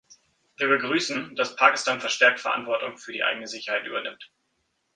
[0.57, 4.31] Wir begrüßen, dass Pakistan verstärkt Verantwortung für die eigene Sicherheit übernimmt.